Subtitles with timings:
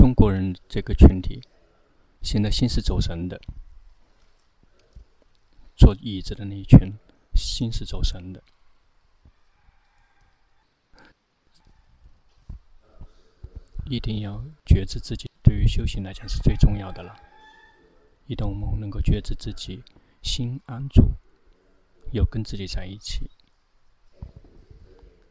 [0.00, 1.42] 中国人这个群体，
[2.22, 3.38] 现在心是走神的，
[5.76, 6.94] 坐椅子的那一群，
[7.34, 8.42] 心是走神的。
[13.84, 17.14] 一定要觉知自己，对于修行来讲是最重要的了。
[18.24, 19.82] 一旦我们能够觉知自己，
[20.22, 21.10] 心安住，
[22.10, 23.28] 有跟自己在一起，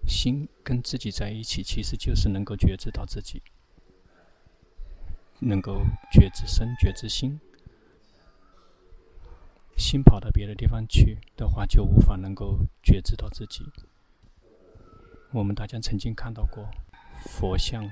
[0.06, 3.42] 心跟自己在一起，其实就是能够觉知到自己，
[5.40, 7.40] 能够觉知身，觉知心。
[9.78, 13.66] 心跑到别的地方去的话，就无法能够觉知到自己。
[15.32, 16.70] 我们大家曾经看到过
[17.26, 17.90] 佛像。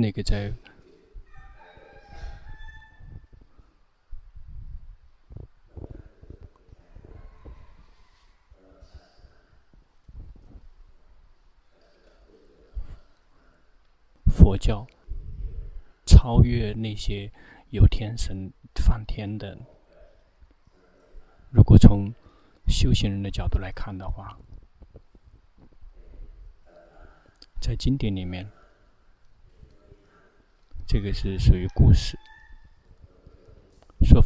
[0.00, 0.50] 那个在
[14.24, 14.86] 佛教
[16.06, 17.30] 超越那些
[17.68, 19.58] 有天神梵天的，
[21.50, 22.10] 如果从
[22.66, 24.38] 修行人的角度来看的话，
[27.60, 28.50] 在经典里面。
[30.92, 32.18] 这个是属于故事，
[34.02, 34.20] 说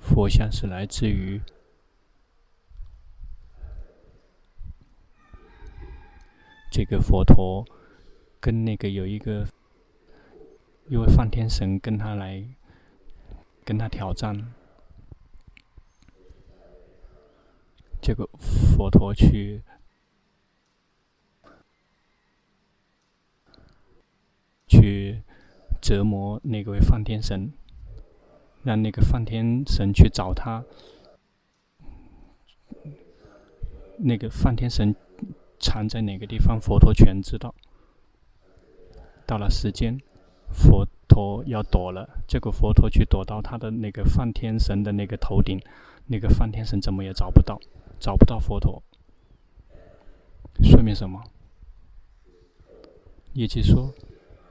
[0.00, 1.40] 佛像是来自于
[6.72, 7.64] 这个佛陀
[8.40, 9.46] 跟那个有一个
[10.88, 12.44] 一位梵天神跟他来
[13.64, 14.52] 跟他挑战，
[18.02, 18.28] 这个
[18.76, 19.62] 佛陀去。
[24.70, 25.20] 去
[25.82, 27.52] 折磨那个位梵天神，
[28.62, 30.64] 让那个梵天神去找他。
[33.98, 34.94] 那个梵天神
[35.58, 37.52] 藏在哪个地方，佛陀全知道。
[39.26, 40.00] 到了时间，
[40.52, 45.60] 佛陀要躲了，结果佛陀去躲到他的那个梵天神的那个头顶，
[46.06, 47.60] 那个梵天神怎么也找不到，
[47.98, 48.82] 找不到佛陀。
[50.62, 51.20] 说明什么？
[53.32, 53.92] 也就是说。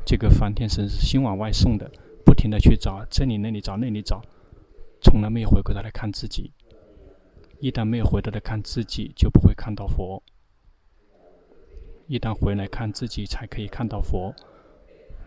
[0.09, 1.87] 这个梵天神是心往外送的，
[2.25, 4.19] 不停的去找这里那里找那里找，
[5.03, 6.51] 从来没有回过头来看自己。
[7.59, 10.23] 一旦没有回头来看自己，就不会看到佛。
[12.07, 14.33] 一旦回来看自己，才可以看到佛。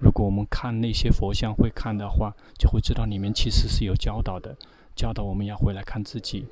[0.00, 4.56] 如果我们看那些佛像会看的话，就会知道里面其实是有教导的，
[4.96, 6.44] 教导我们要回来看自己。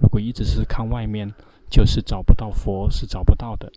[0.00, 1.32] 如果一直是看外面，
[1.70, 3.72] 就是找不到佛，是找不到的。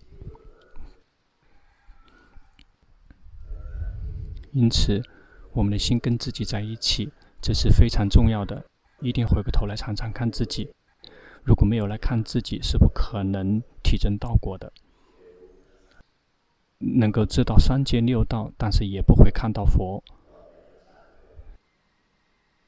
[4.56, 5.04] 因此，
[5.52, 7.12] 我们的心跟自己在一起，
[7.42, 8.64] 这是非常重要的。
[9.02, 10.70] 一定回过头来常常看自己。
[11.44, 14.72] 如果没有来看自己，是不可能体证道果的。
[16.80, 20.02] 能够知道三界六道，但是也不会看到佛。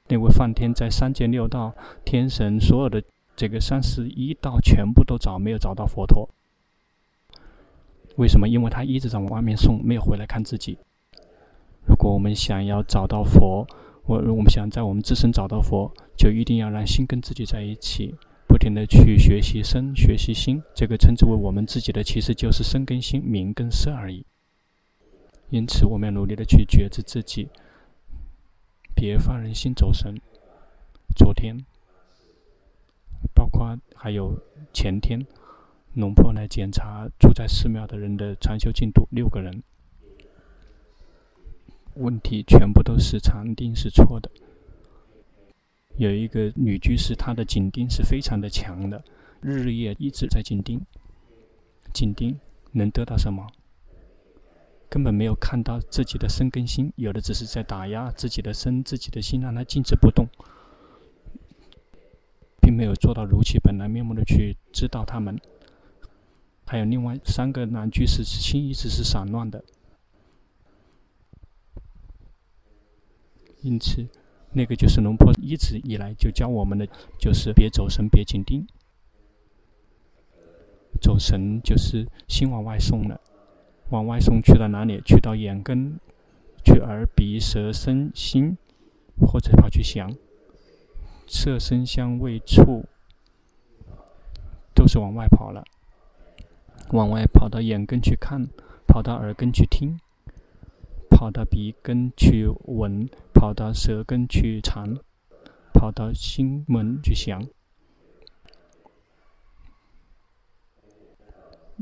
[0.09, 1.73] 那位梵天在三界六道，
[2.03, 3.01] 天神所有的
[3.37, 6.29] 这个三十一道全部都找，没有找到佛陀。
[8.17, 8.49] 为什么？
[8.49, 10.77] 因为他一直在往外面送，没有回来看自己。
[11.87, 13.65] 如果我们想要找到佛，
[14.03, 18.13] 我我们想在我们自身找到佛，就一定要让心跟自己在一起，
[18.47, 20.61] 不停地去学习身，学习心。
[20.75, 24.25] 这个称之为我们自己的，其实就是身跟心、名跟色而已。
[25.49, 27.47] 因此，我们要努力的去觉知自己，
[28.93, 30.15] 别放任心走神。
[31.15, 31.65] 昨天，
[33.33, 34.37] 包括还有
[34.73, 35.25] 前天，
[35.93, 39.63] 龙婆来检查住在寺庙的人的禅修进度，六个人。
[41.97, 44.30] 问题全部都是禅定是错的。
[45.97, 49.03] 有一个女居士，她的紧盯是非常的强的，
[49.41, 50.79] 日夜一直在紧盯。
[51.94, 52.40] 紧盯
[52.72, 53.47] 能得到什么？
[54.90, 60.28] 根本没有看到自己的身跟心，有的只是在打压自己的身、自己的心，让它静止不动，
[62.61, 65.38] 并没有做到如其本来面目的去知道他们。
[66.66, 69.64] 还有另外三个男居士，心一直是散乱的。
[73.67, 74.08] 因此，
[74.53, 76.87] 那个就是龙婆一直以来就教我们的，
[77.19, 78.66] 就是别走神，别紧盯。
[81.02, 83.19] 走神就是心往外送了，
[83.90, 85.02] 往外送去到哪里？
[85.05, 85.99] 去到眼根，
[86.64, 88.58] 去耳鼻舌身心，
[89.19, 90.16] 或者跑去想
[91.28, 92.85] 色声香味触，
[94.73, 95.66] 都是往外跑了，
[96.91, 98.47] 往外跑到眼根去看，
[98.87, 99.99] 跑到耳根去听，
[101.09, 104.97] 跑到鼻根去闻，跑到舌根去尝，
[105.72, 107.47] 跑到心门去想。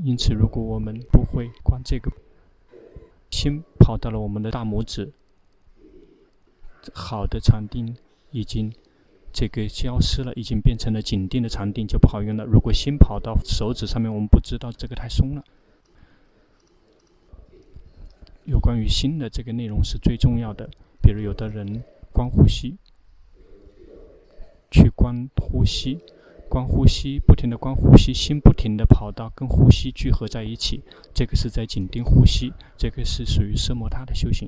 [0.03, 2.11] 因此，如果我们不会观这个，
[3.31, 5.13] 心跑到了我们的大拇指，
[6.93, 7.95] 好的禅定
[8.31, 8.73] 已经
[9.31, 12.43] 这个消失了，已经变成了紧定的禅定，就不好用了。
[12.43, 15.43] 如果心跑到手指上面，我们不知道这个太松了。
[18.43, 20.69] 有关于心的这个内容是最重要的。
[21.05, 22.77] 比如，有的人观呼吸，
[24.71, 25.99] 去观呼吸。
[26.47, 30.81] 观呼吸，不停的观呼吸，心不停的跑到跟呼吸聚合在一起，
[31.13, 34.47] 这个是在紧盯呼吸，这个是属于奢摩他的修行。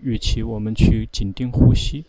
[0.00, 2.04] 与其我们去紧盯呼吸，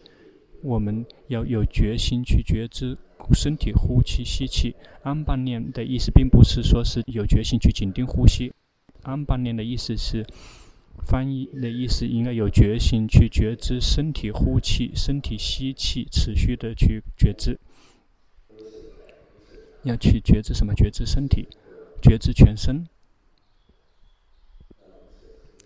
[0.63, 2.97] 我们要有决心去觉知
[3.33, 4.75] 身体呼气吸气。
[5.03, 8.53] 安般念的意思并不是说是有决心去紧盯呼吸，
[9.03, 10.25] 安般念的意思是。
[11.05, 17.59] 翻译的意思应该有决心去觉知身体呼气、身体吸气，持续的去觉知。
[19.83, 20.73] 要去觉知什么？
[20.73, 21.47] 觉知身体，
[22.01, 22.85] 觉知全身。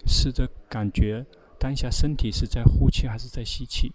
[0.07, 1.25] 试着感觉
[1.59, 3.91] 当下身体是在呼气还是在吸气。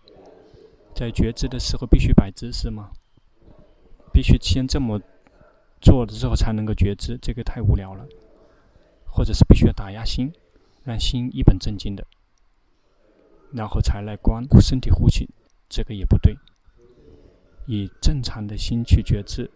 [0.95, 2.91] 在觉知的时候必须摆姿势吗？
[4.13, 5.01] 必须先这么
[5.81, 8.07] 做了之后才能够觉知，这个太无聊了。
[9.07, 10.33] 或者是必须要打压心。
[10.91, 12.05] 让心一本正经的，
[13.53, 15.29] 然后才来观身体呼吸，
[15.69, 16.37] 这个也不对。
[17.67, 19.49] 以正常的心去觉知，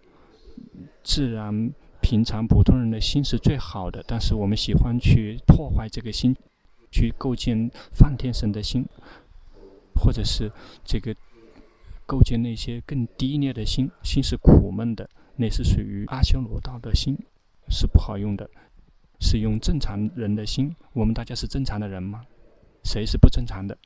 [1.02, 4.04] 自然平常普通人的心是最好的。
[4.06, 6.36] 但是我们喜欢去破坏这个心，
[6.92, 8.86] 去构建梵天神的心，
[9.96, 10.52] 或者是
[10.84, 11.12] 这个
[12.06, 17.18] 构建那些更低劣的心，心是苦闷的，那是属于阿修罗道的心，
[17.68, 18.48] 是不好用的。
[19.24, 22.26] 是用正常人的心，我们大家是正常的人吗？
[22.84, 23.78] 谁是不正常的？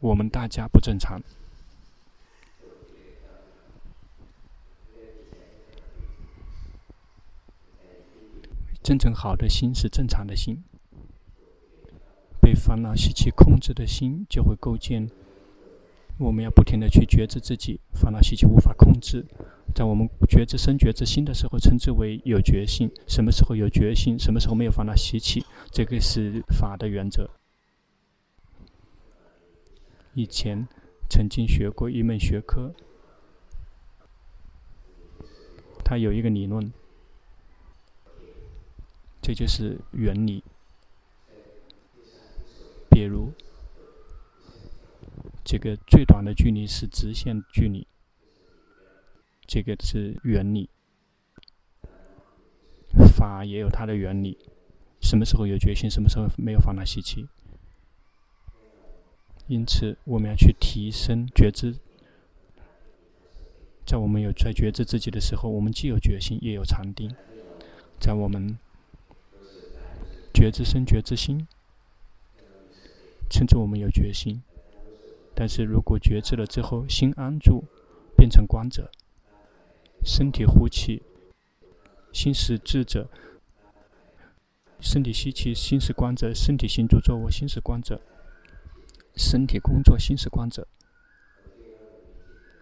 [0.00, 1.18] 我们大家不正常。
[8.82, 10.62] 真正好的心是正常的心，
[12.38, 15.10] 被烦恼习气控制的心就会构建。
[16.18, 19.24] 我们要不停的去觉知自己，烦恼习气无法控制。
[19.72, 22.90] 在我们觉知身、觉知心的时候，称之为有觉性。
[23.06, 24.18] 什么时候有觉性？
[24.18, 25.44] 什么时候没有烦恼习气？
[25.70, 27.30] 这个是法的原则。
[30.14, 30.68] 以前
[31.10, 32.72] 曾经学过一门学科，
[35.84, 36.72] 它有一个理论，
[39.20, 40.44] 这就是原理。
[42.88, 43.32] 比如，
[45.44, 47.84] 这个最短的距离是直线距离。
[49.46, 50.68] 这个是原理，
[53.16, 54.38] 法也有它的原理。
[55.00, 57.28] 什么时候有决心，什么时候没有烦恼习气。
[59.46, 61.74] 因此，我们要去提升觉知。
[63.84, 67.14] 在我们有在觉知自己的时候，我们既有决心，也有禅定。
[68.00, 68.58] 在我们
[70.32, 71.46] 觉知身、觉知心，
[73.28, 74.42] 称之我们有决心。
[75.34, 77.64] 但是如果觉知了之后，心安住，
[78.16, 78.90] 变成观者。
[80.04, 81.02] 身体呼气，
[82.12, 83.08] 心是智者；
[84.78, 87.96] 身体吸气，心是观者；身体行住坐卧，心是观者；
[89.16, 90.68] 身体工作，心是观者。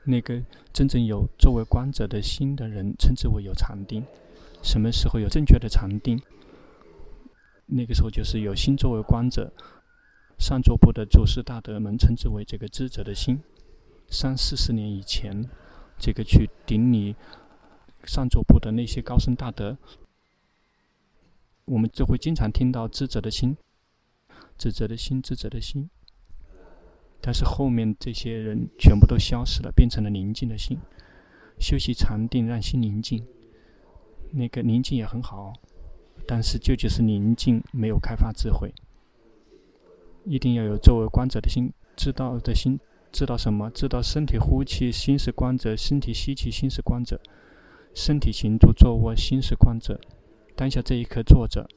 [0.05, 0.41] 那个
[0.73, 4.05] 真正有作为观者的心的人，称之为有禅定。
[4.63, 6.23] 什么时候有正确的禅定？
[7.67, 9.53] 那个时候就是有心作为观者。
[10.39, 13.43] 上座部的祖师大德们称之为这个智者的心。
[14.09, 15.51] 三四十年以前。
[16.03, 17.15] 这个去顶礼
[18.03, 19.79] 上座部的那些高僧大德，
[21.65, 23.57] 我们就会经常听到智者的心，
[24.59, 25.89] 智者的心，智者的心。
[27.21, 30.77] 但是后面这些人全部都消失了，变成了宁静的心。
[31.61, 33.25] 修习禅定，让心宁静，
[34.33, 35.53] 那个宁静也很好，
[36.27, 38.75] 但是就就是宁静，没有开发智慧。
[40.25, 42.81] 一定要有作为观者的心，知道的心。
[43.13, 43.71] 知道什么？
[43.71, 47.19] 知道身体呼气，心是观者；身体吸气，心是观者；
[47.95, 50.01] 身体行住坐卧，心是观者。
[50.57, 51.69] 当下这一刻坐着，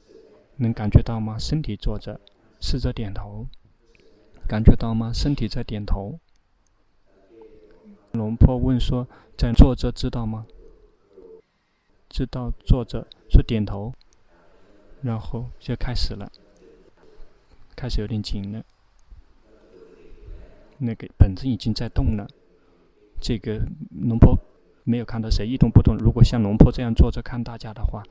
[0.56, 1.38] 能感觉到吗？
[1.38, 2.18] 身体坐着，
[2.58, 3.46] 试着点头，
[4.48, 5.12] 感觉到吗？
[5.12, 6.18] 身体在点头。
[8.12, 10.46] 龙婆问说：“在坐着知道吗？”
[12.08, 13.92] 知道坐着，说点头，
[15.02, 16.32] 然后就开始了，
[17.76, 18.64] 开始有点紧了。
[20.78, 22.26] 那个本子已经在动了，
[23.20, 24.38] 这个龙婆
[24.84, 25.96] 没有看到谁一动不动。
[25.96, 28.02] 如果像龙婆这样坐着看大家的话，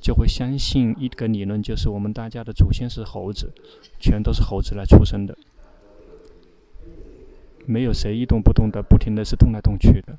[0.00, 3.52] 就会相信一个理论，就是我们大家的祖先是猴子，
[3.98, 5.36] 全都是猴子来出生的。
[7.66, 10.18] 没有谁一动不动的，不停的是动来动去的。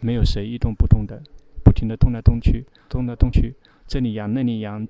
[0.00, 1.22] 没有谁一动不动的，
[1.62, 3.54] 不停的动来动去，动来动去，
[3.86, 4.88] 这里仰那里仰，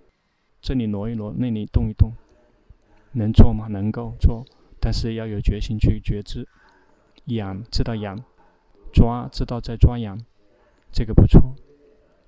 [0.62, 2.12] 这里挪一挪，那里动一动。
[3.14, 3.66] 能做吗？
[3.68, 4.46] 能够做，
[4.82, 6.48] 但是要有决心去觉知。
[7.26, 8.18] 仰知道仰，
[8.92, 10.18] 抓知道在抓痒，
[10.90, 11.54] 这个不错。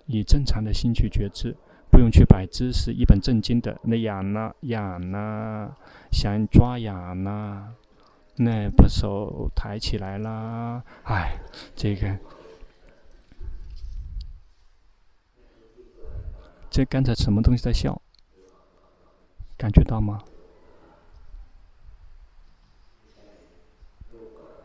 [0.07, 1.57] 以正常的心去觉知，
[1.91, 5.75] 不用去摆姿势，一本正经的那痒呢痒呢，
[6.13, 7.75] 想抓痒呢，
[8.37, 11.37] 那把手抬起来啦，哎，
[11.75, 12.19] 这个，
[16.71, 18.01] 这刚才什么东西在笑？
[19.57, 20.23] 感觉到吗？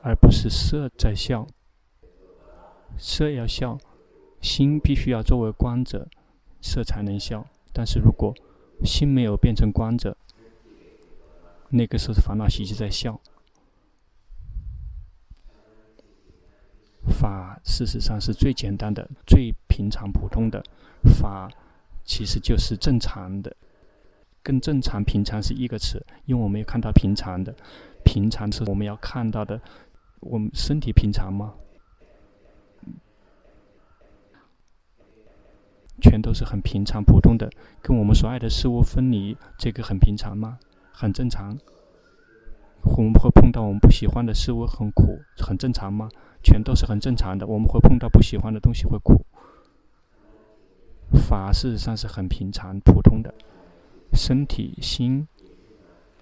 [0.02, 1.46] 而不是色在笑，
[2.98, 3.78] 色要笑，
[4.42, 6.08] 心必须要作为观者，
[6.62, 7.46] 色才能笑。
[7.74, 8.34] 但是如果
[8.84, 10.16] 心没有变成观者，
[11.70, 13.20] 那个时候是烦恼习气在笑。
[17.08, 20.64] 法事实上是最简单的、最平常普通的
[21.04, 21.50] 法，
[22.06, 23.54] 其实就是正常的，
[24.42, 27.54] 跟正常、平常是一个词，因为我们要看到平常的，
[28.06, 29.60] 平常是我们要看到的。
[30.22, 31.54] 我们身体平常吗？
[36.02, 37.50] 全都是很平常、普通的，
[37.82, 40.58] 跟我们所爱的事物分离，这个很平常吗？
[40.94, 41.58] 很正常。
[42.82, 46.10] 我们会碰到我们不喜欢的事物，很苦，很正常吗？
[46.42, 47.46] 全都是很正常的。
[47.46, 49.26] 我们会碰到不喜欢的东西，会苦。
[51.12, 53.34] 法事实上是很平常、普通的。
[54.14, 55.28] 身体、心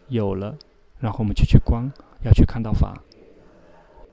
[0.08, 0.58] 有了，
[1.00, 1.92] 然后我们就去观，
[2.24, 3.00] 要去看到法。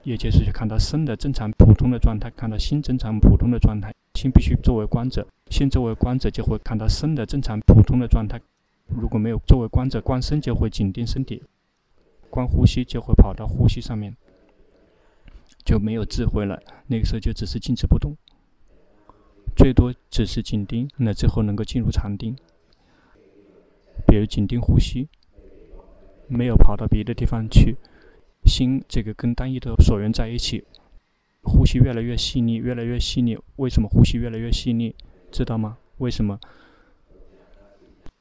[0.05, 3.93] 也就是去看到生的正常普通的状态，看到心正常普通的状态。
[4.15, 8.41] 心必须作为观者，心作为观者就会看到生的正常普通的状态。
[8.87, 11.43] 如果没有作为观者，观身就会紧盯身体，
[12.31, 14.15] 观呼吸就会跑到呼吸上面，
[15.65, 16.63] 就没有智慧了。
[16.87, 18.15] 那个时候就只是静止不动，
[19.57, 22.37] 最多只是紧盯，那最后能够进入禅定。
[24.07, 25.09] 比如紧盯呼吸，
[26.29, 27.77] 没有跑到别的地方去。
[28.47, 30.65] 心这个跟单一的所缘在一起，
[31.43, 33.39] 呼吸越来越细腻，越来越细腻。
[33.57, 34.95] 为什么呼吸越来越细腻？
[35.31, 35.79] 知道吗？
[35.99, 36.39] 为什么？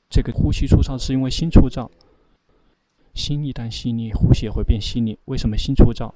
[0.10, 1.90] 这个呼吸粗糙是因为心粗糙。
[3.14, 5.18] 心一旦细腻，呼吸也会变细腻。
[5.26, 6.14] 为什么心粗糙？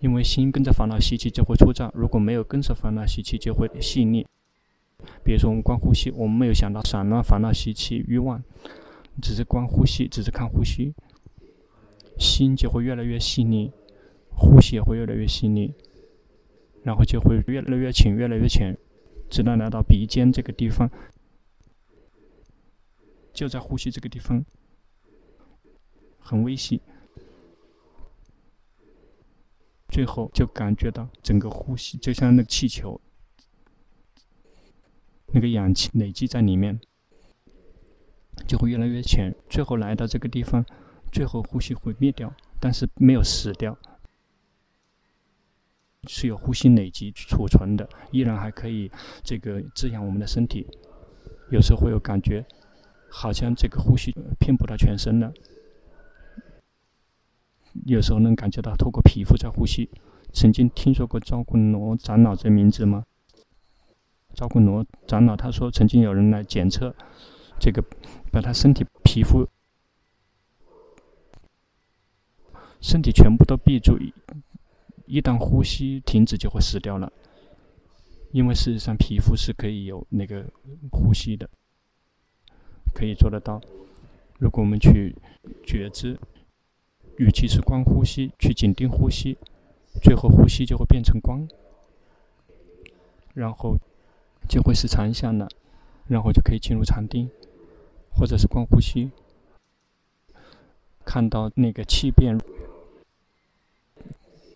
[0.00, 1.90] 因为心跟着烦恼习气就会粗糙。
[1.94, 4.26] 如果没有跟着烦恼习气，就会细腻。
[5.24, 8.42] 比如说我们观呼吸，我们没有想到散乱、烦恼习气、欲望，
[9.20, 10.92] 只是观呼吸，只是看呼吸。
[12.22, 13.72] 心就会越来越细腻，
[14.30, 15.74] 呼吸也会越来越细腻，
[16.84, 18.78] 然后就会越来越浅，越来越浅，
[19.28, 20.88] 直到来到鼻尖这个地方，
[23.32, 24.44] 就在呼吸这个地方，
[26.20, 26.80] 很微细，
[29.88, 33.00] 最后就感觉到整个呼吸就像那个气球，
[35.34, 36.80] 那个氧气累积在里面，
[38.46, 40.64] 就会越来越浅，最后来到这个地方。
[41.12, 43.76] 最后呼吸会灭掉，但是没有死掉，
[46.08, 48.90] 是有呼吸累积储存的，依然还可以
[49.22, 50.66] 这个滋养我们的身体。
[51.50, 52.44] 有时候会有感觉，
[53.10, 55.30] 好像这个呼吸遍布到全身了。
[57.84, 59.90] 有时候能感觉到透过皮肤在呼吸。
[60.32, 63.04] 曾经听说过赵坤罗长老这名字吗？
[64.32, 66.94] 赵坤罗长老他说，曾经有人来检测
[67.60, 67.84] 这个，
[68.30, 69.46] 把他身体皮肤。
[72.82, 73.96] 身体全部都闭住，
[75.06, 77.10] 一旦呼吸停止就会死掉了。
[78.32, 80.44] 因为事实上皮肤是可以有那个
[80.90, 81.48] 呼吸的，
[82.92, 83.60] 可以做得到。
[84.38, 85.14] 如果我们去
[85.64, 86.18] 觉知，
[87.18, 89.38] 与其是光呼吸，去紧盯呼吸，
[90.02, 91.46] 最后呼吸就会变成光，
[93.32, 93.76] 然后
[94.48, 95.46] 就会是禅相了，
[96.08, 97.30] 然后就可以进入禅定，
[98.10, 99.10] 或者是光呼吸，
[101.04, 102.36] 看到那个气变。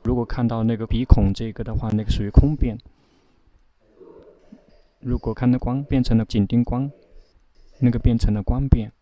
[0.07, 2.77] 如果看到那个鼻孔这个的话，那个属于空变；
[5.01, 6.89] 如果看到光变成了紧盯光，
[7.81, 8.93] 那个变成了光变。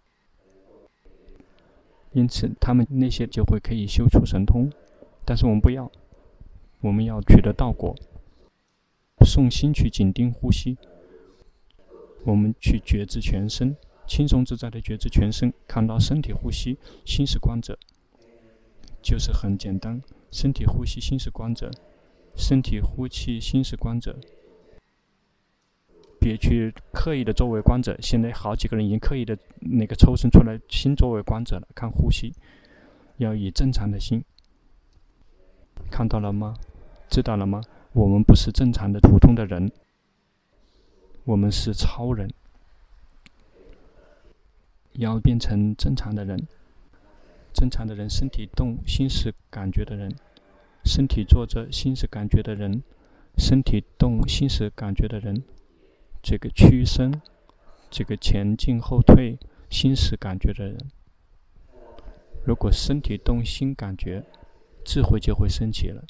[2.12, 4.72] 因此，他们那些就会可以修出神通，
[5.26, 5.92] 但是我们不要，
[6.80, 7.94] 我们要取得道果。
[9.26, 10.78] 送心去紧盯呼吸，
[12.24, 17.78] 我们去觉知全身，轻松自在的觉知全身，看到身体呼吸，心是观者，
[19.02, 20.00] 就是很简单。
[20.34, 21.70] 身体呼吸，心是观者；
[22.36, 24.18] 身体呼气，心是观者。
[26.18, 27.96] 别去刻意的作为观者。
[28.02, 31.68] 现在好几个人已经刻意的那个抽身出来，心作为观者了。
[31.72, 32.32] 看呼吸，
[33.18, 34.24] 要以正常的心。
[35.88, 36.56] 看到了吗？
[37.08, 37.62] 知道了吗？
[37.92, 39.70] 我们不是正常的普通的人，
[41.22, 42.28] 我们是超人。
[44.94, 46.48] 要变成正常的人，
[47.54, 50.10] 正常的人，身体动，心是感觉的人；
[50.84, 52.82] 身体坐着，心是感觉的人；
[53.38, 55.44] 身体动，心是感觉的人。
[56.20, 57.20] 这个屈伸，
[57.90, 59.38] 这个前进后退，
[59.70, 60.76] 心是感觉的人。
[62.44, 64.24] 如果身体动，心感觉，
[64.84, 66.04] 智慧就会升起了，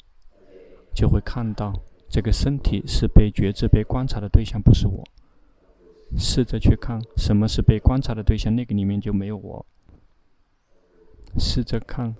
[0.93, 1.71] 就会看到
[2.09, 5.03] 这个身体是被觉知、被观察的对象，不是我。
[6.17, 9.65] 试着去看什么是被观察的对象，那个里面就没有我。
[11.37, 12.15] 试着看，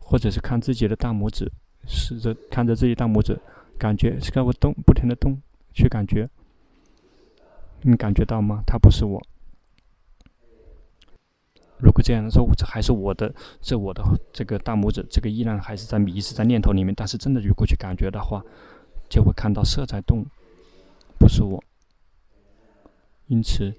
[0.00, 1.50] 或者是看自己的大拇指，
[1.86, 3.40] 试着看着自己大拇指，
[3.78, 5.40] 感觉是看我动，不停的动，
[5.72, 6.28] 去感觉。
[7.82, 8.62] 你感觉到吗？
[8.66, 9.22] 它不是我。
[11.78, 14.02] 如果这样说，这还是我的，这我的
[14.32, 16.94] 这个大拇指，这个依然还是在迷失在念头里面。
[16.94, 18.42] 但是真的如果去感觉的话，
[19.10, 20.24] 就会看到色在动，
[21.18, 21.62] 不是我。
[23.26, 23.74] 因此，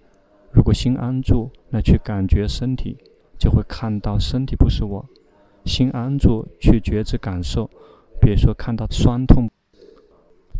[0.55, 2.95] 如果心安住，那去感觉身体，
[3.37, 5.05] 就会看到身体不是我。
[5.65, 7.69] 心安住，去觉知感受，
[8.21, 9.49] 比如说看到酸痛，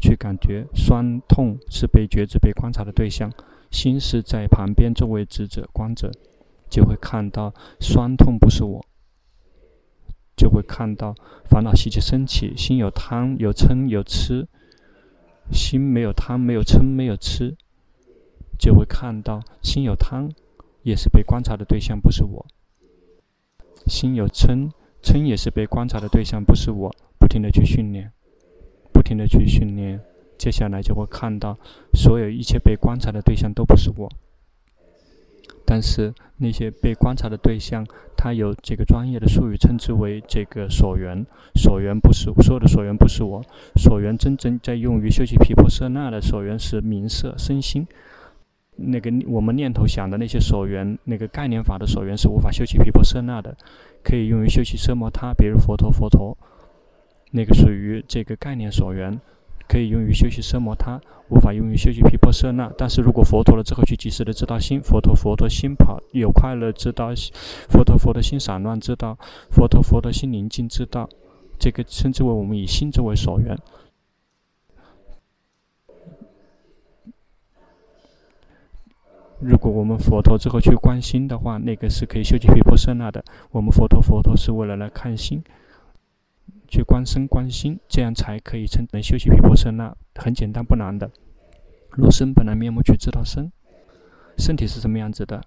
[0.01, 3.31] 去感觉酸痛是被觉知、被观察的对象，
[3.71, 6.11] 心是在旁边作为知者、观者，
[6.69, 8.85] 就会看到酸痛不是我。
[10.35, 14.45] 就会看到烦恼习气升起，心有贪、有嗔、有痴。
[15.53, 17.55] 心没有贪，没有嗔，没有痴，
[18.57, 20.29] 就会看到心有贪，
[20.83, 22.45] 也是被观察的对象，不是我；
[23.87, 24.71] 心有嗔，
[25.01, 26.95] 嗔也是被观察的对象，不是我。
[27.17, 28.11] 不停的去训练，
[28.93, 29.99] 不停的去训练，
[30.37, 31.57] 接下来就会看到
[31.93, 34.07] 所有一切被观察的对象都不是我。
[35.65, 37.83] 但是那些被观察的对象，
[38.15, 41.25] 它有这个专业的术语，称之为这个所缘。
[41.55, 43.43] 所缘不是所有的所缘不是我，
[43.75, 47.87] 所缘真正在用于修习毗婆舍那的所缘是名色身心。
[48.75, 53.55] 那个我们念头想的那些所缘，那个概念法的所缘是无法修习毗婆舍那的，
[54.03, 56.37] 可以用于修习奢摩他，比如佛陀佛陀，
[57.31, 59.19] 那个属于这个概念所缘。
[59.67, 62.71] 可以用于修习奢摩他，无法用于修习毗婆舍那。
[62.77, 67.09] 但是如果佛陀了之后去及时的知道心，佛陀佛陀心跑有快乐知道，
[67.67, 69.17] 佛陀佛陀心散乱知道，
[69.49, 71.09] 佛陀佛陀心宁静知道，
[71.57, 73.57] 这个称之为我们以心作为所缘。
[79.45, 83.23] 如果我们佛陀之后去观心的话，那个是可以修习毗婆舍那的。
[83.51, 85.43] 我们佛陀佛陀是为了来看心。
[86.67, 91.09] 去观身观心，这样才可以称能修习毗婆舍那，很简单不难的。
[91.91, 93.51] 若身本来面目，去知道身，
[94.39, 95.43] 身体是什么样子的？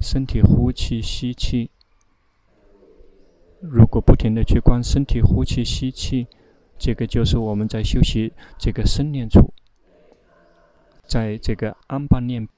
[0.00, 1.70] 身体呼气吸气，
[3.60, 6.28] 如果不停的去观身体呼气吸气，
[6.78, 9.52] 这个就是我们在修习这个身念处，
[11.04, 12.48] 在这个安般念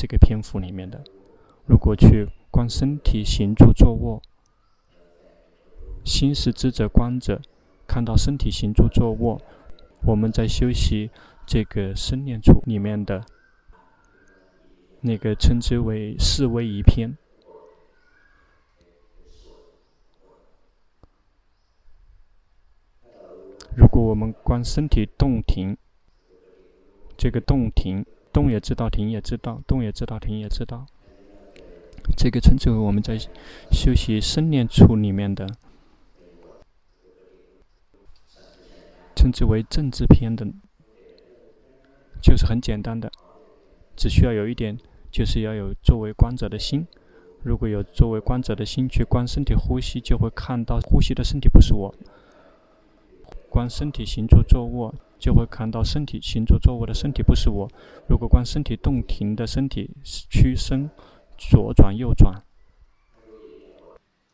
[0.00, 1.04] 这个篇幅里面的，
[1.66, 4.22] 如果去观身体行住坐卧。
[6.02, 7.42] 心是知者观者，
[7.86, 9.38] 看到身体行住坐卧，
[10.06, 11.10] 我们在修习
[11.46, 13.26] 这个身念处里面的
[15.02, 17.18] 那个称之为四威仪篇。
[23.76, 25.76] 如果我们观身体动停，
[27.18, 30.86] 这个动停动也知道，停也知道，动也知道，停也知道，
[32.16, 33.18] 这个称之为我们在
[33.70, 35.46] 修习生念处里面的。
[39.16, 40.46] 称之为正知篇的，
[42.22, 43.12] 就是很简单的，
[43.94, 44.78] 只需要有一点，
[45.10, 46.86] 就是要有作为观者的心。
[47.42, 51.92] 如果有作为观者的心去观身体呼吸，就会看到呼吸的身体不是我；
[53.50, 57.68] 观身体行住坐卧，就会看到身体行住坐卧的身体不是我。
[58.08, 60.88] 如果观身体动停的身体屈伸
[61.36, 62.42] 左转右转，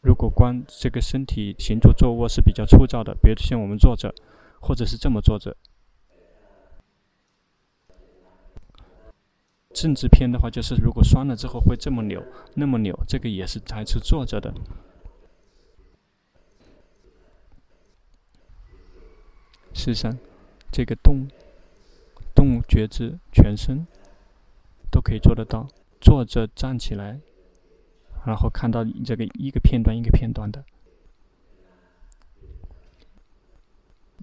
[0.01, 4.15] 如果观这个身体行住坐卧是比较粗糙的，比如像我们坐着。
[4.59, 5.55] 或者是这么坐着，
[9.73, 12.21] 正知篇的话，就是如果酸了之后会这么扭，
[12.55, 14.53] 那么扭，这个也是还是坐着的。
[19.77, 20.19] 事实上，
[20.73, 21.29] 这个动
[22.35, 23.87] 动觉知全身
[24.91, 25.69] 都可以做得到，
[26.01, 27.21] 坐着站起来，
[28.25, 30.65] 然后看到这个一个片段一个片段的。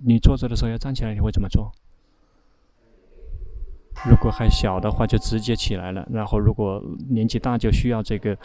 [0.06, 1.72] 你坐着的时候要站起来，你会怎么做？
[4.10, 6.06] 如果还小的话，就直接起来了。
[6.12, 8.36] 然后如果年纪大，就需要这个，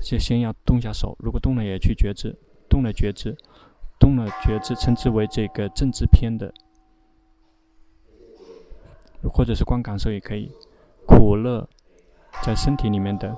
[0.00, 1.14] 就先要动下手。
[1.20, 2.34] 如果动了，也去觉知，
[2.68, 3.36] 动了觉知，
[3.98, 6.52] 动了觉知，称之为这个正知篇的，
[9.32, 10.50] 或者是观感受也可以。
[11.06, 11.68] 苦乐
[12.42, 13.34] 在身体里面的，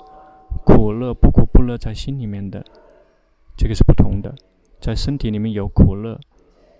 [0.64, 2.64] 苦乐不苦不乐在心里面的，
[3.57, 4.35] 这个是不同的。
[4.81, 6.18] 在身体里面有苦乐。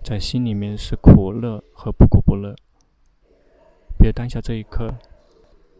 [0.01, 2.55] 在心里面是苦乐和不苦不乐。
[3.97, 4.87] 比如当下这一刻，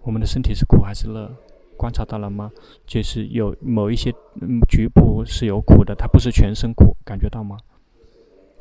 [0.01, 1.33] 我们的身体是苦还是乐？
[1.77, 2.51] 观察到了吗？
[2.85, 7.55] 就是有某一些嗯局部是有苦的，它不是全身苦，感觉到吗？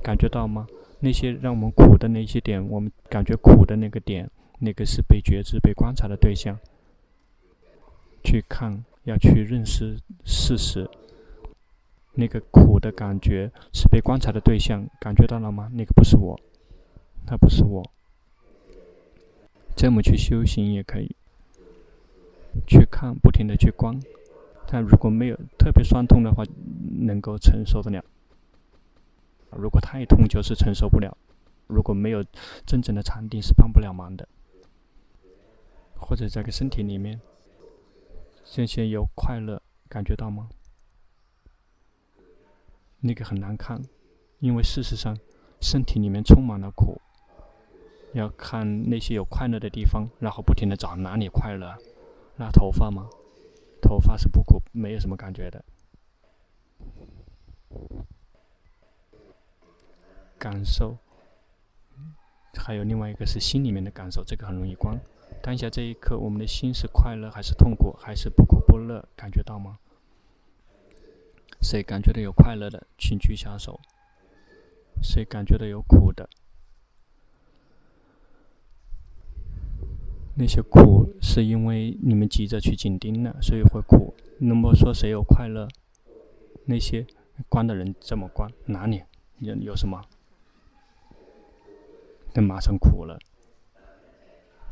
[0.03, 0.67] 感觉到吗？
[1.01, 6.59] 那些让我们苦的那些点，我们感觉苦的那个点，那个是被觉知、被观察的对象。
[8.25, 10.89] 去看，要去认识事实。
[12.15, 15.71] 那个苦的感觉是被观察的对象，感觉到了吗？
[15.73, 16.39] 那个不是我，
[17.27, 17.83] 那不是我。
[19.77, 21.15] 这么去修行也可以，
[22.67, 23.97] 去看，不停的去观。
[24.67, 26.43] 但如果没有特别酸痛的话，
[27.01, 28.03] 能够承受得了；
[29.51, 31.17] 如果太痛，就是承受不了。
[31.67, 32.25] 如果没有
[32.67, 34.29] 真正的禅定，是帮不了忙的。
[35.97, 37.21] 或者这个身体里面，
[38.45, 40.49] 这些有快乐，感觉到吗？
[43.01, 43.83] 那个很难看，
[44.39, 45.17] 因为事实上，
[45.61, 47.01] 身体里面充满了苦。
[48.15, 51.77] 要看那些有快乐的地方，然后不停的找哪里快乐。
[52.37, 53.09] 那头发吗？
[53.83, 55.65] 头发是不苦，没有什么感觉的。
[60.38, 60.96] 感受，
[62.55, 64.98] 还有另外一个是心里面的感受，这个很容易观。
[65.42, 69.07] 当下这一刻，我们的心是快乐还是痛苦，还是不苦不乐？
[69.16, 69.79] 感觉到吗？
[71.61, 73.81] 谁感觉到有快乐的，请举下手。
[75.03, 76.29] 谁感觉到有苦的？
[80.35, 84.14] 那些苦是因为你们急着去紧盯了，所以会苦。
[84.38, 85.66] 那么说谁有快乐？
[86.64, 87.07] 那些
[87.48, 88.51] 观的人这么观？
[88.66, 89.03] 哪里
[89.38, 90.01] 有有什么？
[92.35, 93.19] 那马上苦了。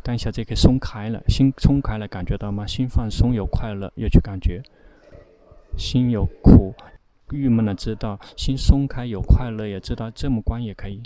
[0.02, 2.64] 当下这个松开了，心松开了，感觉到吗？
[2.64, 4.62] 心放松有快乐，又去感觉。
[5.76, 6.74] 心有苦、
[7.32, 10.10] 郁闷了，知道；心松开有快乐，也知道。
[10.10, 11.02] 这么观也可以，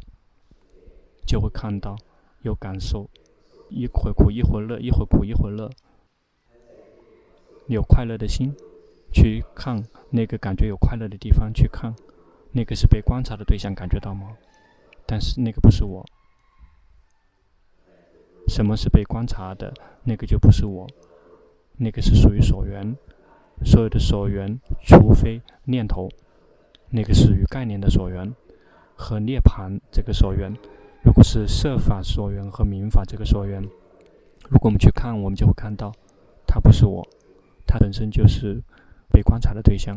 [1.26, 1.96] 就会看到
[2.42, 3.08] 有感受，
[3.70, 5.70] 一会苦一会乐，一会苦一会乐。
[7.68, 8.54] 有快乐的心
[9.12, 11.94] 去看那个感觉有快乐的地方，去看
[12.52, 14.36] 那个是被观察的对象，感觉到吗？
[15.06, 16.04] 但是那个不是我。
[18.50, 19.72] 什么是被观察的？
[20.02, 20.84] 那个就不是我，
[21.76, 22.96] 那个是属于所缘。
[23.64, 26.08] 所有的所缘，除非念头，
[26.90, 28.34] 那个属于概念的所缘
[28.96, 30.52] 和涅槃这个所缘。
[31.04, 33.62] 如果是色法所缘和名法这个所缘，
[34.48, 35.92] 如果我们去看，我们就会看到，
[36.44, 37.06] 它不是我，
[37.66, 38.60] 它本身就是
[39.12, 39.96] 被观察的对象。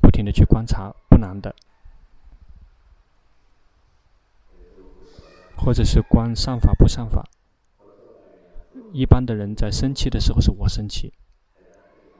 [0.00, 1.52] 不停的去观察，不难的。
[5.64, 7.24] 或者是观善法不善法。
[8.92, 11.12] 一般的人在生气的时候，是我生气。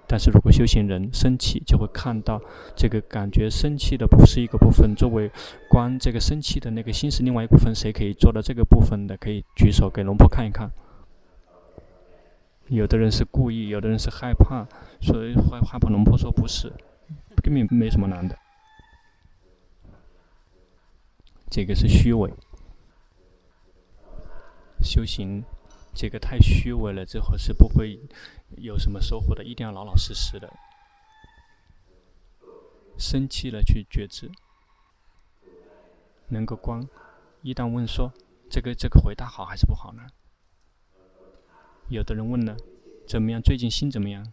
[0.06, 2.40] 但是如果修行人生气，就会看到
[2.76, 4.94] 这个感觉生气的不是一个部分。
[4.94, 5.30] 作为
[5.70, 9.16] 观这个生气的那个心是另外一部分，谁可以做到这个部分的？
[9.16, 10.70] 可以举手给龙婆看一看。
[12.68, 14.66] 有的人是故意，有的人是害怕，
[15.00, 15.88] 所以害害怕。
[15.88, 16.72] 龙婆说不是，
[17.42, 18.36] 根本没什么难的。
[21.50, 22.32] 这个是虚伪，
[24.82, 25.44] 修行
[25.94, 28.00] 这个太虚伪了，之后是不会。
[28.58, 29.42] 有什么收获的？
[29.42, 30.52] 一定要老老实实的。
[32.98, 34.30] 生气了去觉知，
[36.28, 36.86] 能够观。
[37.40, 38.12] 一旦问说
[38.50, 40.06] 这个这个回答好还是不好呢？
[41.88, 42.54] 有的人问了，
[43.08, 43.40] 怎么样？
[43.40, 44.30] 最近心怎么样？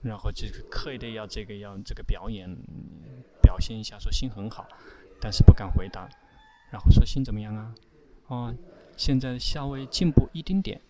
[0.00, 2.48] 然后就是刻意的要这个要这个表演
[3.42, 4.66] 表现一下，说心很好，
[5.20, 6.08] 但是不敢回答。
[6.70, 7.74] 然后说心怎么样啊？
[8.26, 8.54] 哦。
[8.96, 10.80] 现在稍微进步一丁点，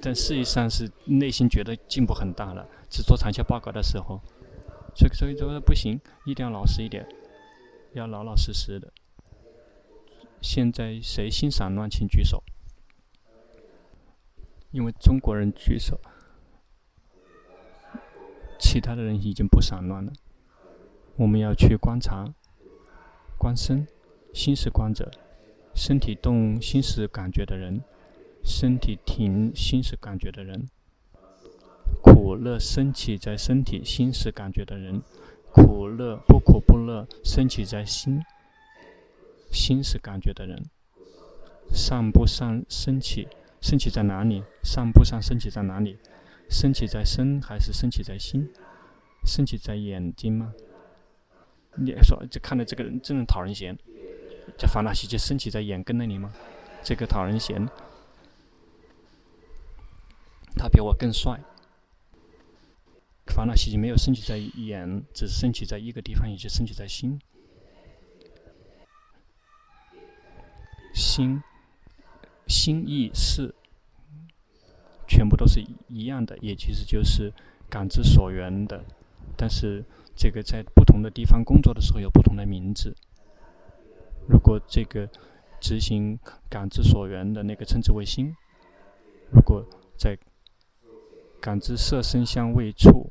[0.00, 2.64] 但事实上是内心觉得进步很大了。
[2.88, 4.20] 只做长效报告的时候，
[4.94, 7.04] 所以所以说不行，一定要老实一点，
[7.94, 8.92] 要老老实实的。
[10.40, 12.44] 现在谁心散乱，请举手。
[14.70, 16.00] 因为中国人举手，
[18.56, 20.12] 其他的人已经不散乱了。
[21.16, 22.32] 我们要去观察，
[23.40, 23.88] 观身，
[24.34, 25.10] 心是观者。
[25.74, 27.82] 身体动，心是感觉的人，
[28.44, 30.66] 身体停，心是感觉的人；
[32.02, 35.00] 苦乐升起在身体，心是感觉的人；
[35.54, 38.22] 苦乐不苦不乐升起在心，
[39.50, 40.62] 心是感觉的人。
[41.72, 43.26] 上不上升起，
[43.62, 44.44] 升起在哪里？
[44.62, 45.96] 上不上升起在哪里？
[46.50, 48.50] 升起在身还是升起在心？
[49.24, 50.52] 升起在眼睛吗？
[51.76, 53.76] 你说这看到这个人真的讨人嫌，
[54.58, 56.32] 这烦恼习气升起在眼根那里吗？
[56.82, 57.68] 这个讨人嫌，
[60.56, 61.40] 他比我更帅。
[63.26, 67.20] 烦恼习气没有升起在眼，只是升起在一个地方，也就升起在心。
[70.94, 71.42] 心。
[72.48, 73.54] 心意识，
[75.06, 77.32] 全部都是一样的，也其实就是
[77.68, 78.84] 感知所缘的。
[79.36, 79.84] 但是
[80.20, 82.94] 这个在不同的地方工作的时候有不同的名字。
[84.28, 85.08] 如果这个
[85.58, 88.36] 执行感知所缘的那个称之为心，
[89.32, 89.64] 如果
[89.96, 90.18] 在
[91.40, 93.10] 感知色声香味触，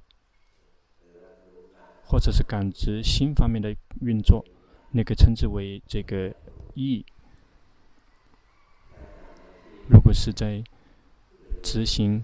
[2.06, 4.46] 或者是感知心方面的运作，
[4.92, 6.32] 那个称之为这个
[6.76, 7.04] 意。
[9.88, 10.64] 如果是在
[11.64, 12.24] 执行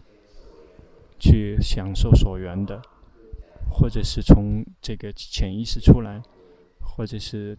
[1.20, 2.80] 去享受所缘的，
[3.78, 6.24] 或者是从这个潜意识出来，
[6.80, 7.58] 或者是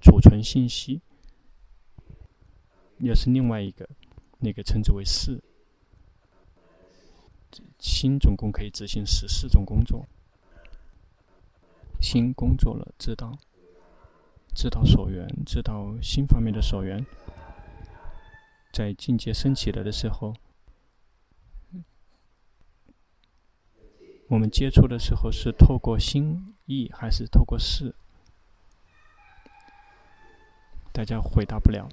[0.00, 1.02] 储存信息，
[2.96, 3.86] 又是另外一个，
[4.38, 5.38] 那个称之为识。
[7.78, 10.06] 心总共可以执行十四种工作。
[12.00, 13.38] 心工作了，知道，
[14.54, 17.04] 知道所缘，知道心方面的所缘。
[18.72, 20.34] 在境界升起来的时候，
[24.28, 27.94] 我们接触的时候是透过心意还是透过事？
[30.92, 31.88] 大家回答不了。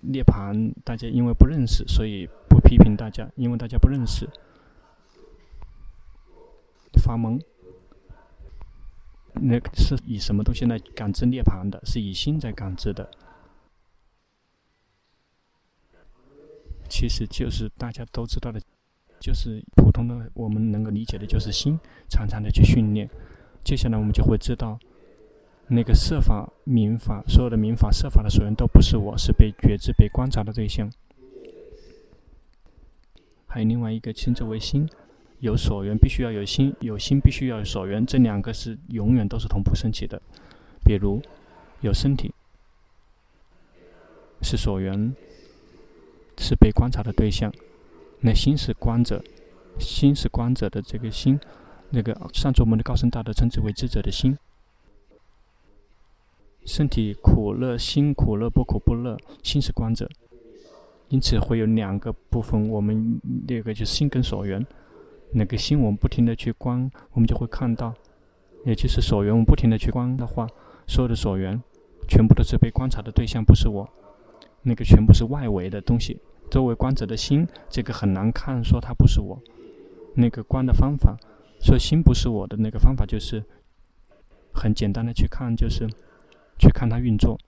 [0.00, 4.28] 涅槃，大家因为不认识，所以不批评大家，因为大家不认识，
[7.02, 7.40] 发懵。
[9.34, 11.80] 那是以什么东西来感知涅槃的？
[11.86, 13.10] 是以心在感知的。
[16.88, 18.60] 其实就是大家都知道的，
[19.24, 23.08] 就是普通的我们能够理解的，就是心常常的去训练。
[23.64, 24.78] 接下来我们就会知道，
[25.66, 30.92] 那个设法、名法，所有的名法、设法的所缘都不是我，是被觉知、被观察的对象。
[33.46, 34.86] 还有另外一个称之为心，
[35.40, 40.20] 有所缘必须要有心，有心必须要有所缘，这两个是永远都是同步升起的。
[40.84, 41.22] 比如
[41.80, 42.30] 有身体，
[44.42, 45.16] 是所缘。
[46.36, 47.48] 是被观察的对象，
[48.26, 49.22] 那心是观者，
[49.78, 51.38] 心是观者的这个心，
[51.90, 54.38] 那个上次我们的高僧大德称之为智者的心。
[56.64, 60.08] 身体苦乐，心苦乐不苦不乐，心是观者，
[61.10, 64.66] 因此会有两个部分，我们那个就是心跟所缘，
[65.32, 67.92] 那个心我们不停的去观，我们就会看到，
[68.64, 70.48] 也就是所缘，我们不停的去观的话，
[70.86, 71.62] 所有的所缘
[72.08, 73.86] 全部都是被观察的对象，不是我。
[74.62, 76.18] 那个全部是外围的东西，
[76.50, 79.42] 作为观者的心，这个很难看，说它不是我。
[80.14, 81.16] 那个观的方法，
[81.60, 83.42] 说心不是我的那个方法，就是
[84.52, 85.88] 很简单的去看，就是
[86.58, 87.38] 去看它运作。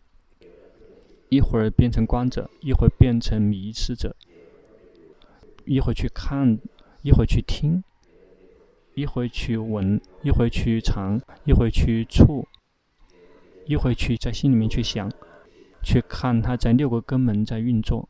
[1.28, 4.14] 一会儿变成观者，一会儿变成迷失者，
[5.64, 6.59] 一会儿去看，
[7.02, 7.82] 一会儿去听，
[8.94, 12.46] 一会儿去闻，一会儿去尝，一会儿去触，
[13.66, 15.11] 一会儿去在心里面去想。
[15.82, 18.09] 去看它在六个根门在运作，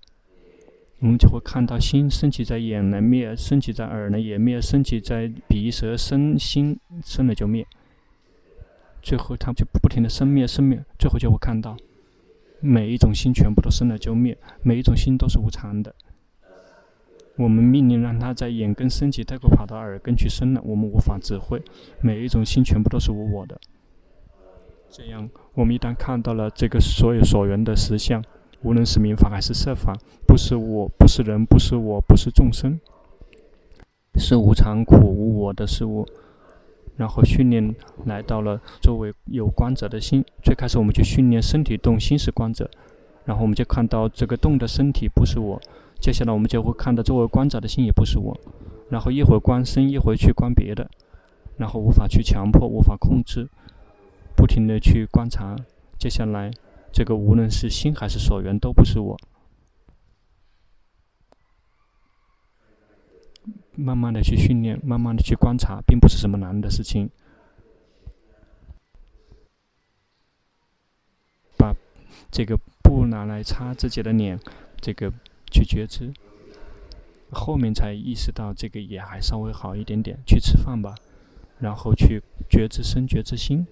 [1.01, 7.67] 我们就会看到心升起在眼来灭，升起在耳呢也灭，升起在鼻舌身心生了就灭，
[9.03, 11.77] 最后它就不停的生灭生灭，最后就会看到
[12.61, 15.95] 每一种心全部都生了就灭，每一种心都是无常的。
[17.37, 21.63] 我们命令让它在眼根升起，它会跑到耳根去生了，我们无法指挥，
[22.01, 23.61] 每一种心全部都是无我的。
[24.89, 28.25] 这样，我们一旦看到了这个所有所缘的实相，
[28.67, 32.81] 无论是民法还是色法，不是我，不是人，不是我，不是众生，
[34.17, 36.05] 是无常、苦、无我的事物。
[36.97, 37.73] 然后训练
[38.07, 40.25] 来到了作为有观者的心。
[40.43, 42.69] 最开始我们去训练身体动，心是观者。
[43.25, 45.61] 然后我们就看到这个动的身体不是我。
[46.01, 48.37] 接下来我们就会看到作为观者的心也不是我。
[48.91, 50.91] 然后一会儿观身，一会儿去观别的，
[51.57, 53.49] 然后无法去强迫，无法控制。
[54.35, 55.55] 不停的去观察，
[56.01, 56.51] 接下来
[56.97, 59.19] 这个无论是心还是所缘都不是我。
[63.75, 67.11] 慢慢的去训练，慢慢的去观察，并不是什么难的事情。
[71.59, 71.75] 把
[72.31, 74.41] 这个布拿来擦自己的脸，
[74.81, 75.13] 这个
[75.53, 76.15] 去觉知。
[77.31, 80.95] 后面才意识到这个也还稍微好一点点，去吃饭吧，
[81.59, 83.67] 然后去觉知身、觉知心，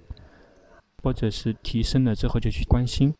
[1.04, 3.14] 或者是提升了之后就去观心，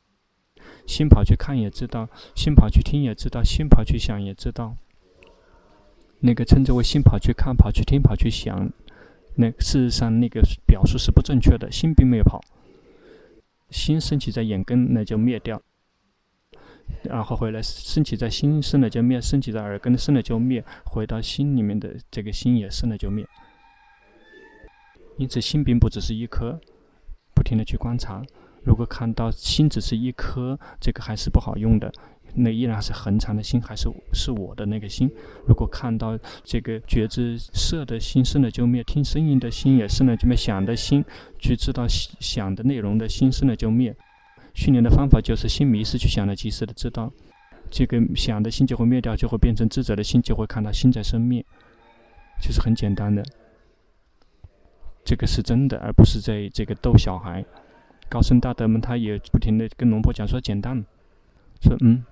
[0.87, 4.75] 心跑去看也知道，心跑去听也知道，心跑去想也知道。
[6.21, 8.73] 那个称之为心跑去看、跑去听、跑去想，
[9.35, 12.41] 那事实上那个表述是不正确的，心并没有跑。
[13.69, 15.59] 心升起在眼根，那就灭掉；
[17.03, 23.27] 然后回来升起在心，生了就灭；升起在耳根，生了就灭；回到心里面的这个心也生了就灭。
[25.19, 26.59] 因此，心并不只是一颗，
[27.35, 28.23] 不停地去观察。
[28.63, 31.93] 如果看到心只是一颗，这个还是不好用的。
[32.37, 35.09] 那依然是恒常的心，还是是我的那个心。
[35.47, 41.05] 如果看到这个觉知色的心生了就灭，听声音的心也生了就灭，想的心
[41.39, 43.95] 去知道想的内容的心生了就灭。
[44.53, 47.13] 训练的方法就是心迷失去想的，及时的知道
[47.71, 51.45] 这个想的心就会灭掉，就会变成智者的心，就会看到心在生灭，
[52.41, 53.23] 就是很简单的。
[55.05, 57.45] 这个是真的，而不是在这个逗小孩。
[58.09, 60.85] 高僧大德们他也不停的跟龙婆讲说简单，
[61.61, 62.05] 说嗯。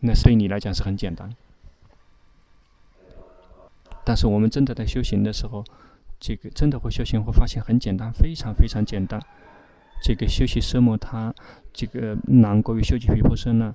[0.00, 1.34] 那对你来讲是很简单，
[4.04, 5.64] 但是我们真的在修行的时候，
[6.20, 9.18] 这个真的会修行会发现很简单，非常非常简单。
[10.02, 11.34] 这个修习奢摩他，
[11.72, 13.74] 这个难过于修习毗婆舍那。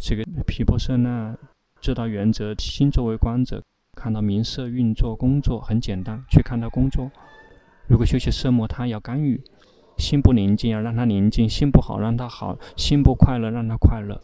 [0.00, 1.36] 这个毗婆舍那
[1.80, 3.60] 知道原则，心作为观者，
[3.96, 7.10] 看到名色运作工作很简单，去看到工作。
[7.88, 9.42] 如果修习色魔他要干预，
[9.96, 14.20] 心不宁静要让他宁静，心不好让他好，心不快乐让他快乐。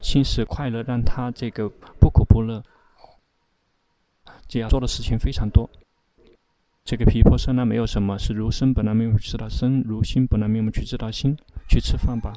[0.00, 1.68] 心是快乐，让他这个
[2.00, 2.62] 不苦不乐，
[4.48, 5.68] 这样做的事情非常多。
[6.84, 11.36] 这个皮婆舍那没有什么，是如身本来面目去知道身，如心本来面目去知道心。
[11.68, 12.32] 去吃饭吧。